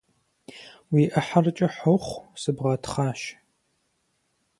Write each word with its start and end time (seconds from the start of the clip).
Уи 0.91 1.03
Ӏыхьэр 1.11 1.47
кӀыхь 1.57 1.81
ухъу, 1.93 2.19
сыбгъэтхъащ! 2.41 3.21